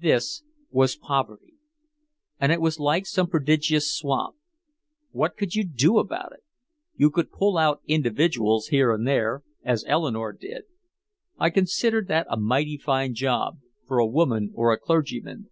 This 0.00 0.42
was 0.72 0.96
poverty. 0.96 1.54
And 2.40 2.50
it 2.50 2.60
was 2.60 2.80
like 2.80 3.06
some 3.06 3.28
prodigious 3.28 3.94
swamp. 3.96 4.34
What 5.12 5.36
could 5.36 5.54
you 5.54 5.62
do 5.64 5.98
about 6.00 6.32
it? 6.32 6.42
You 6.96 7.08
could 7.08 7.30
pull 7.30 7.56
out 7.56 7.80
individuals 7.86 8.66
here 8.74 8.90
and 8.90 9.06
there, 9.06 9.44
as 9.62 9.84
Eleanore 9.86 10.32
did. 10.32 10.64
I 11.38 11.50
considered 11.50 12.08
that 12.08 12.26
a 12.28 12.36
mighty 12.36 12.78
fine 12.78 13.14
job 13.14 13.60
for 13.86 13.98
a 14.00 14.06
woman 14.10 14.50
or 14.54 14.72
a 14.72 14.76
clergyman. 14.76 15.50